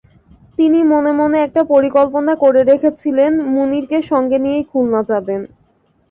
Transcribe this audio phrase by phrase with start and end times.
[0.57, 5.41] তিনি মনে-মনে একটা পরিকল্পনা করে রেখেছিলেন, মুনিরকে সঙ্গে নিয়েই খুলনা যাবেন।